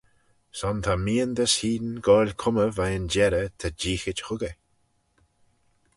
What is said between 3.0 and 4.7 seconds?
jerrey ta jeeaghit huggey.